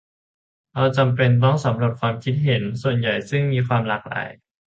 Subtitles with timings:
[0.73, 4.29] เราจำเป็นต้องสำรวจความคิดเห็นส่วนใหญ่ซึ่งมีความหลากหลาย